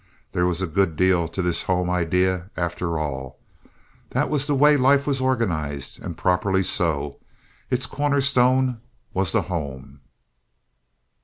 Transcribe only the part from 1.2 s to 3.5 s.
to this home idea, after all.